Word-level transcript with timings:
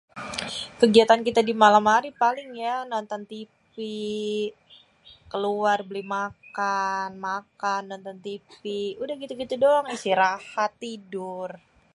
kegiatan 0.81 1.21
kité 1.25 1.41
di 1.49 1.53
malam 1.63 1.85
hari 1.93 2.09
paling 2.23 2.49
ya 2.65 2.75
nonton 2.91 3.21
tv, 3.31 3.75
keluar 5.31 5.77
béli 5.87 6.03
makan-makan 6.17 7.81
dan 7.89 7.89
nonton 7.99 8.17
tv, 8.27 8.61
udéh 9.01 9.15
gitu-gitu 9.23 9.53
doang, 9.63 9.85
istirahat 9.95 10.71
tidur. 10.83 11.49